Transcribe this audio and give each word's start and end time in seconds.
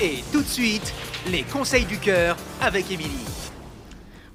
Et 0.00 0.22
tout 0.30 0.42
de 0.42 0.46
suite, 0.46 0.92
les 1.30 1.42
conseils 1.42 1.86
du 1.86 1.96
cœur 1.96 2.36
avec 2.60 2.90
Émilie. 2.90 3.24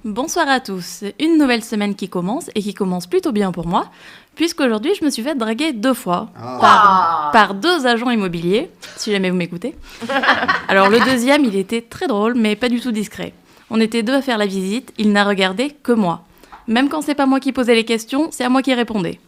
Bonsoir 0.04 0.48
à 0.48 0.58
tous. 0.58 1.04
Une 1.20 1.38
nouvelle 1.38 1.62
semaine 1.62 1.94
qui 1.94 2.08
commence 2.08 2.50
et 2.56 2.62
qui 2.62 2.74
commence 2.74 3.06
plutôt 3.06 3.30
bien 3.30 3.52
pour 3.52 3.68
moi, 3.68 3.86
puisqu'aujourd'hui 4.34 4.92
je 4.98 5.04
me 5.04 5.10
suis 5.10 5.22
fait 5.22 5.36
draguer 5.36 5.72
deux 5.72 5.94
fois 5.94 6.30
par, 6.34 7.30
par 7.32 7.54
deux 7.54 7.86
agents 7.86 8.10
immobiliers, 8.10 8.70
si 8.96 9.12
jamais 9.12 9.30
vous 9.30 9.36
m'écoutez. 9.36 9.76
Alors 10.68 10.90
le 10.90 10.98
deuxième, 10.98 11.44
il 11.44 11.54
était 11.54 11.82
très 11.82 12.08
drôle, 12.08 12.34
mais 12.34 12.56
pas 12.56 12.68
du 12.68 12.80
tout 12.80 12.90
discret. 12.90 13.32
On 13.70 13.80
était 13.80 14.02
deux 14.02 14.14
à 14.14 14.22
faire 14.22 14.38
la 14.38 14.46
visite, 14.46 14.92
il 14.98 15.12
n'a 15.12 15.22
regardé 15.22 15.70
que 15.70 15.92
moi. 15.92 16.24
Même 16.66 16.88
quand 16.88 17.02
c'est 17.02 17.14
pas 17.14 17.26
moi 17.26 17.38
qui 17.38 17.52
posais 17.52 17.76
les 17.76 17.84
questions, 17.84 18.30
c'est 18.32 18.42
à 18.42 18.48
moi 18.48 18.62
qui 18.62 18.74
répondais. 18.74 19.20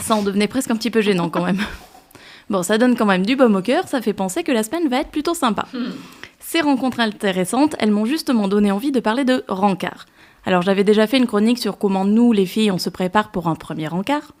Ça 0.00 0.14
en 0.14 0.22
devenait 0.22 0.48
presque 0.48 0.70
un 0.70 0.76
petit 0.76 0.90
peu 0.90 1.02
gênant 1.02 1.28
quand 1.28 1.44
même. 1.44 1.60
Bon, 2.48 2.62
ça 2.62 2.78
donne 2.78 2.96
quand 2.96 3.06
même 3.06 3.26
du 3.26 3.34
baume 3.34 3.56
au 3.56 3.62
cœur, 3.62 3.88
ça 3.88 4.00
fait 4.00 4.12
penser 4.12 4.44
que 4.44 4.52
la 4.52 4.62
semaine 4.62 4.88
va 4.88 5.00
être 5.00 5.10
plutôt 5.10 5.34
sympa. 5.34 5.66
Ces 6.38 6.60
rencontres 6.60 7.00
intéressantes, 7.00 7.74
elles 7.80 7.90
m'ont 7.90 8.04
justement 8.04 8.46
donné 8.46 8.70
envie 8.70 8.92
de 8.92 9.00
parler 9.00 9.24
de 9.24 9.44
rencard. 9.48 10.06
Alors 10.44 10.62
j'avais 10.62 10.84
déjà 10.84 11.08
fait 11.08 11.16
une 11.16 11.26
chronique 11.26 11.58
sur 11.58 11.76
comment 11.76 12.04
nous, 12.04 12.32
les 12.32 12.46
filles, 12.46 12.70
on 12.70 12.78
se 12.78 12.88
prépare 12.88 13.32
pour 13.32 13.48
un 13.48 13.56
premier 13.56 13.88
rencard. 13.88 14.32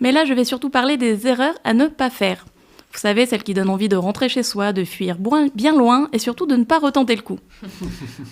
Mais 0.00 0.10
là, 0.10 0.24
je 0.24 0.34
vais 0.34 0.44
surtout 0.44 0.70
parler 0.70 0.96
des 0.96 1.28
erreurs 1.28 1.54
à 1.62 1.72
ne 1.72 1.86
pas 1.86 2.10
faire. 2.10 2.44
Vous 2.92 2.98
savez, 2.98 3.26
celles 3.26 3.42
qui 3.42 3.54
donnent 3.54 3.70
envie 3.70 3.88
de 3.88 3.96
rentrer 3.96 4.28
chez 4.28 4.42
soi, 4.42 4.72
de 4.72 4.84
fuir 4.84 5.16
bien 5.54 5.76
loin 5.76 6.08
et 6.12 6.18
surtout 6.18 6.46
de 6.46 6.56
ne 6.56 6.64
pas 6.64 6.78
retenter 6.78 7.14
le 7.14 7.22
coup. 7.22 7.38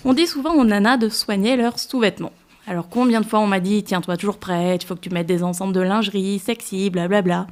On 0.05 0.13
dit 0.13 0.27
souvent 0.27 0.55
aux 0.55 0.65
nanas 0.65 0.97
de 0.97 1.07
soigner 1.07 1.55
leurs 1.55 1.79
sous-vêtements. 1.79 2.33
Alors 2.67 2.89
combien 2.89 3.21
de 3.21 3.27
fois 3.27 3.39
on 3.39 3.47
m'a 3.47 3.59
dit 3.59 3.83
tiens-toi 3.83 4.17
toujours 4.17 4.39
prête, 4.39 4.83
il 4.83 4.87
faut 4.87 4.95
que 4.95 4.99
tu 4.99 5.11
mettes 5.11 5.27
des 5.27 5.43
ensembles 5.43 5.73
de 5.73 5.81
lingerie, 5.81 6.39
sexy, 6.39 6.89
blablabla. 6.89 7.45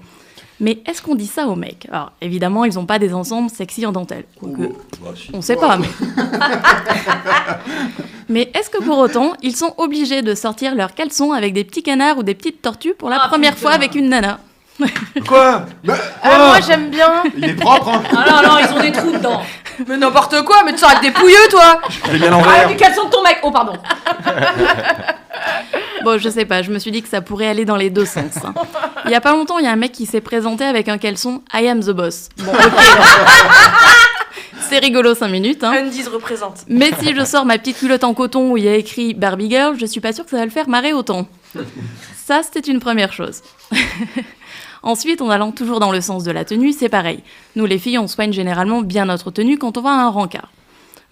Mais 0.63 0.81
est-ce 0.85 1.01
qu'on 1.01 1.15
dit 1.15 1.27
ça 1.27 1.47
aux 1.47 1.55
mecs? 1.55 1.87
Alors 1.91 2.13
évidemment, 2.21 2.63
ils 2.63 2.75
n'ont 2.75 2.85
pas 2.85 2.97
des 2.97 3.13
ensembles 3.13 3.49
sexy 3.49 3.85
en 3.85 3.91
dentelle. 3.91 4.23
Quoique, 4.39 4.71
on 5.33 5.41
sait 5.41 5.57
pas, 5.57 5.75
mais. 5.77 5.89
mais 8.29 8.49
est-ce 8.53 8.69
que 8.69 8.81
pour 8.81 8.97
autant, 8.97 9.33
ils 9.41 9.55
sont 9.57 9.73
obligés 9.77 10.21
de 10.21 10.33
sortir 10.35 10.73
leurs 10.73 10.93
caleçons 10.93 11.33
avec 11.33 11.53
des 11.53 11.65
petits 11.65 11.83
canards 11.83 12.17
ou 12.17 12.23
des 12.23 12.33
petites 12.33 12.61
tortues 12.61 12.93
pour 12.93 13.09
la 13.09 13.19
Ah, 13.21 13.27
première 13.27 13.55
putain. 13.55 13.67
fois 13.67 13.75
avec 13.75 13.93
une 13.95 14.07
nana? 14.09 14.39
Quoi? 15.27 15.65
Ah, 16.23 16.37
moi 16.47 16.59
j'aime 16.65 16.89
bien. 16.89 17.23
Il 17.37 17.43
est 17.43 17.53
propre, 17.55 17.89
hein 17.89 18.01
Ah 18.15 18.41
non, 18.43 18.53
non, 18.53 18.57
ils 18.59 18.73
ont 18.73 18.81
des 18.81 18.91
trous 18.91 19.11
dedans. 19.11 19.41
Mais 19.87 19.97
n'importe 19.97 20.43
quoi, 20.45 20.63
mais 20.65 20.71
tu 20.71 20.79
sors 20.79 20.89
avec 20.91 21.03
des 21.03 21.11
pouilleux 21.11 21.47
toi 21.49 21.79
Je 22.07 22.11
l'ai 22.13 22.19
mis 22.19 22.25
à 22.25 22.27
Ah, 22.27 22.31
l'envers. 22.31 22.67
du 22.69 22.75
caleçon 22.77 23.05
de 23.05 23.09
ton 23.09 23.21
mec 23.21 23.39
Oh, 23.43 23.51
pardon. 23.51 23.73
Bon, 26.03 26.17
je 26.17 26.29
sais 26.29 26.45
pas, 26.45 26.61
je 26.61 26.71
me 26.71 26.79
suis 26.79 26.91
dit 26.91 27.01
que 27.01 27.07
ça 27.09 27.21
pourrait 27.21 27.47
aller 27.47 27.65
dans 27.65 27.75
les 27.77 27.89
deux 27.89 28.05
sens. 28.05 28.37
hein. 28.43 28.53
Il 29.05 29.11
y 29.11 29.15
a 29.15 29.21
pas 29.21 29.31
longtemps, 29.31 29.57
il 29.59 29.65
y 29.65 29.67
a 29.67 29.71
un 29.71 29.75
mec 29.77 29.91
qui 29.91 30.05
s'est 30.05 30.21
présenté 30.21 30.63
avec 30.65 30.89
un 30.89 30.97
caleçon 30.97 31.41
I 31.53 31.67
am 31.67 31.79
the 31.81 31.91
boss. 31.91 32.29
Bon, 32.37 32.51
ok. 32.51 32.59
C'est 34.69 34.79
rigolo 34.79 35.13
5 35.13 35.27
minutes, 35.27 35.63
hein. 35.63 35.73
Undies 35.85 36.03
représente. 36.11 36.61
Mais 36.67 36.91
si 36.99 37.13
je 37.15 37.23
sors 37.25 37.45
ma 37.45 37.57
petite 37.57 37.77
culotte 37.77 38.03
en 38.03 38.13
coton 38.13 38.51
où 38.51 38.57
il 38.57 38.63
y 38.63 38.67
a 38.67 38.75
écrit 38.75 39.13
Barbie 39.13 39.49
Girl, 39.49 39.77
je 39.79 39.85
suis 39.85 40.01
pas 40.01 40.13
sûre 40.13 40.23
que 40.23 40.31
ça 40.31 40.37
va 40.37 40.45
le 40.45 40.51
faire 40.51 40.67
marrer 40.69 40.93
autant. 40.93 41.27
Ça, 42.25 42.41
c'était 42.43 42.71
une 42.71 42.79
première 42.79 43.13
chose. 43.13 43.41
Ensuite, 44.83 45.21
en 45.21 45.29
allant 45.29 45.51
toujours 45.51 45.79
dans 45.79 45.91
le 45.91 46.01
sens 46.01 46.23
de 46.23 46.31
la 46.31 46.43
tenue, 46.43 46.73
c'est 46.73 46.89
pareil. 46.89 47.23
Nous, 47.55 47.65
les 47.65 47.77
filles, 47.77 47.99
on 47.99 48.07
soigne 48.07 48.33
généralement 48.33 48.81
bien 48.81 49.05
notre 49.05 49.31
tenue 49.31 49.57
quand 49.57 49.77
on 49.77 49.81
va 49.81 49.91
à 49.91 49.93
un 49.93 50.09
rencard. 50.09 50.49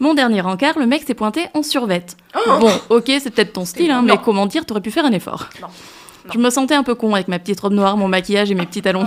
Mon 0.01 0.15
dernier 0.15 0.41
rencard, 0.41 0.79
le 0.79 0.87
mec 0.87 1.03
s'est 1.03 1.13
pointé 1.13 1.45
en 1.53 1.61
survette. 1.61 2.17
Bon, 2.59 2.71
ok, 2.89 3.05
c'est 3.05 3.29
peut-être 3.29 3.53
ton 3.53 3.65
style, 3.65 3.91
hein, 3.91 4.01
mais 4.03 4.17
comment 4.17 4.47
dire, 4.47 4.65
t'aurais 4.65 4.81
pu 4.81 4.89
faire 4.89 5.05
un 5.05 5.11
effort. 5.11 5.47
Non. 5.61 5.67
Je 6.33 6.39
me 6.39 6.49
sentais 6.49 6.73
un 6.73 6.81
peu 6.81 6.95
con 6.95 7.13
avec 7.13 7.27
ma 7.27 7.37
petite 7.37 7.59
robe 7.59 7.73
noire, 7.73 7.97
mon 7.97 8.07
maquillage 8.07 8.49
et 8.49 8.55
mes 8.55 8.65
petits 8.65 8.81
talons. 8.81 9.05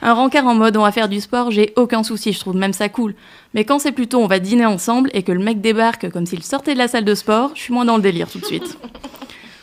Un 0.00 0.14
rencard 0.14 0.46
en 0.46 0.54
mode 0.54 0.78
on 0.78 0.82
va 0.82 0.92
faire 0.92 1.10
du 1.10 1.20
sport, 1.20 1.50
j'ai 1.50 1.74
aucun 1.76 2.02
souci, 2.02 2.32
je 2.32 2.40
trouve 2.40 2.56
même 2.56 2.72
ça 2.72 2.88
cool. 2.88 3.14
Mais 3.52 3.66
quand 3.66 3.78
c'est 3.78 3.92
plutôt 3.92 4.18
on 4.18 4.26
va 4.26 4.38
dîner 4.38 4.64
ensemble 4.64 5.10
et 5.12 5.22
que 5.22 5.32
le 5.32 5.40
mec 5.40 5.60
débarque 5.60 6.10
comme 6.10 6.24
s'il 6.24 6.42
sortait 6.42 6.72
de 6.72 6.78
la 6.78 6.88
salle 6.88 7.04
de 7.04 7.14
sport, 7.14 7.50
je 7.54 7.60
suis 7.60 7.74
moins 7.74 7.84
dans 7.84 7.96
le 7.96 8.02
délire 8.02 8.30
tout 8.30 8.38
de 8.38 8.46
suite. 8.46 8.78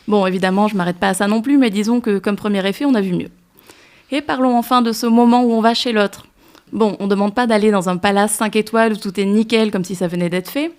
Bon, 0.08 0.28
évidemment, 0.28 0.68
je 0.68 0.76
m'arrête 0.76 0.98
pas 0.98 1.08
à 1.08 1.14
ça 1.14 1.28
non 1.28 1.42
plus, 1.42 1.58
mais 1.58 1.70
disons 1.70 2.02
que 2.02 2.20
comme 2.20 2.36
premier 2.36 2.68
effet, 2.68 2.84
on 2.84 2.94
a 2.94 3.00
vu 3.00 3.14
mieux. 3.14 3.30
Et 4.12 4.20
parlons 4.22 4.58
enfin 4.58 4.82
de 4.82 4.92
ce 4.92 5.06
moment 5.06 5.44
où 5.44 5.54
on 5.54 5.62
va 5.62 5.74
chez 5.74 5.94
l'autre. 5.94 6.26
Bon, 6.74 6.98
on 7.00 7.08
demande 7.08 7.34
pas 7.36 7.46
d'aller 7.48 7.70
dans 7.72 7.88
un 7.88 7.98
palace 7.98 8.32
5 8.34 8.56
étoiles 8.56 8.94
où 8.94 8.98
tout 8.98 9.18
est 9.20 9.26
nickel 9.26 9.70
comme 9.72 9.84
si 9.86 9.94
ça 9.96 10.08
venait 10.08 10.30
d'être 10.30 10.50
fait, 10.50 10.72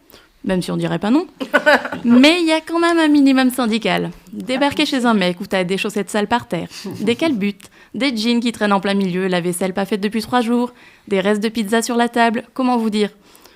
même 0.44 0.60
si 0.60 0.70
on 0.72 0.76
dirait 0.76 0.98
pas 0.98 1.10
non. 1.10 1.26
Mais 2.04 2.40
il 2.40 2.46
y 2.48 2.52
a 2.52 2.60
quand 2.60 2.80
même 2.80 2.98
un 2.98 3.06
minimum 3.08 3.50
syndical. 3.50 4.10
Débarquer 4.32 4.86
chez 4.86 5.06
un 5.06 5.14
mec 5.14 5.40
où 5.40 5.46
t'as 5.46 5.62
des 5.64 5.78
chaussettes 5.78 6.10
sales 6.10 6.26
par 6.26 6.48
terre, 6.48 6.66
des 7.00 7.14
calbutes, 7.14 7.70
des 7.94 8.14
jeans 8.16 8.40
qui 8.40 8.50
traînent 8.50 8.72
en 8.72 8.80
plein 8.80 8.94
milieu, 8.94 9.28
la 9.28 9.40
vaisselle 9.40 9.72
pas 9.72 9.84
faite 9.84 10.00
depuis 10.00 10.20
trois 10.20 10.40
jours, 10.40 10.72
des 11.06 11.20
restes 11.20 11.42
de 11.42 11.48
pizza 11.48 11.80
sur 11.80 11.96
la 11.96 12.08
table, 12.08 12.42
comment 12.54 12.76
vous 12.76 12.90
dire? 12.90 13.10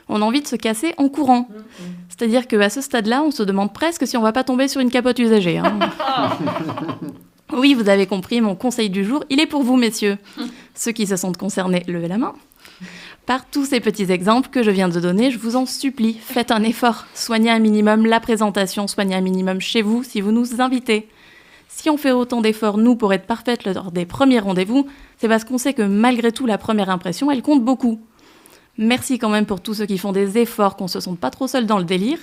On 0.09 0.23
a 0.23 0.25
envie 0.25 0.41
de 0.41 0.47
se 0.47 0.57
casser 0.57 0.95
en 0.97 1.09
courant. 1.09 1.49
C'est-à-dire 2.09 2.47
qu'à 2.47 2.71
ce 2.71 2.81
stade-là, 2.81 3.23
on 3.23 3.31
se 3.31 3.43
demande 3.43 3.75
presque 3.75 4.07
si 4.07 4.17
on 4.17 4.23
va 4.23 4.33
pas 4.33 4.43
tomber 4.45 4.67
sur 4.69 4.81
une 4.81 4.91
capote 4.91 5.19
usagée. 5.19 5.59
hein. 5.59 5.79
Oui, 7.51 7.73
vous 7.73 7.89
avez 7.89 8.07
compris, 8.07 8.43
mon 8.43 8.55
conseil 8.55 8.91
du 8.91 9.05
jour, 9.07 9.25
il 9.31 9.41
est 9.41 9.47
pour 9.47 9.63
vous, 9.63 9.77
messieurs. 9.77 10.19
Ceux 10.79 10.93
qui 10.93 11.09
se 11.09 11.17
sentent 11.17 11.37
concernés, 11.37 11.83
levez 11.89 12.07
la 12.07 12.19
main. 12.19 12.35
Par 13.27 13.45
tous 13.45 13.65
ces 13.65 13.81
petits 13.81 14.13
exemples 14.13 14.49
que 14.49 14.63
je 14.63 14.71
viens 14.71 14.89
de 14.89 15.01
donner, 15.01 15.33
je 15.33 15.39
vous 15.39 15.57
en 15.57 15.67
supplie, 15.67 16.15
faites 16.15 16.53
un 16.53 16.63
effort. 16.63 17.07
Soignez 17.15 17.51
un 17.51 17.59
minimum 17.59 18.07
la 18.07 18.21
présentation, 18.21 18.87
soignez 18.87 19.17
un 19.17 19.21
minimum 19.21 19.61
chez 19.61 19.83
vous 19.83 20.05
si 20.05 20.21
vous 20.21 20.31
nous 20.31 20.61
invitez. 20.61 21.09
Si 21.67 21.91
on 21.91 21.97
fait 21.97 22.13
autant 22.13 22.43
d'efforts, 22.43 22.79
nous, 22.79 22.95
pour 22.95 23.13
être 23.13 23.27
parfaite 23.27 23.65
lors 23.65 23.91
des 23.91 24.07
premiers 24.07 24.39
rendez-vous, 24.39 24.87
c'est 25.17 25.27
parce 25.27 25.43
qu'on 25.43 25.59
sait 25.59 25.75
que 25.75 25.83
malgré 25.83 26.31
tout, 26.31 26.47
la 26.47 26.59
première 26.59 26.91
impression, 26.91 27.29
elle 27.29 27.43
compte 27.43 27.65
beaucoup. 27.65 28.01
Merci 28.77 29.19
quand 29.19 29.31
même 29.31 29.47
pour 29.47 29.61
tous 29.61 29.75
ceux 29.75 29.87
qui 29.87 29.99
font 29.99 30.13
des 30.13 30.39
efforts, 30.39 30.77
qu'on 30.77 30.87
se 30.87 31.01
sente 31.01 31.19
pas 31.19 31.31
trop 31.31 31.49
seul 31.49 31.67
dans 31.67 31.79
le 31.79 31.85
délire. 31.85 32.21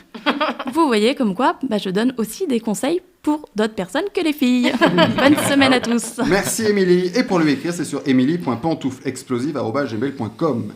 Vous 0.76 0.86
voyez 0.88 1.16
comme 1.16 1.34
quoi, 1.34 1.58
bah, 1.64 1.78
je 1.78 1.90
donne 1.90 2.14
aussi 2.18 2.48
des 2.48 2.60
conseils 2.60 3.00
pour 3.22 3.48
d'autres 3.56 3.76
personnes 3.76 4.04
que 4.14 4.20
les 4.20 4.34
filles. 4.34 4.74
Bonne 5.18 5.38
semaine 5.50 5.72
à 5.72 5.80
tous. 5.80 6.20
Merci 6.28 6.66
Émilie. 6.66 7.14
Et 7.16 7.24
pour 7.24 7.40
lui 7.40 7.54
écrire, 7.54 7.72
c'est 7.72 7.86
sur 7.86 8.02
emily.pantouflexplosive.gmail.com 8.06 10.74